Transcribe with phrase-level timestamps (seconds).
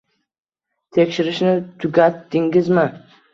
[0.97, 1.51] Tekshirishni
[1.85, 2.89] tugatdingizmi?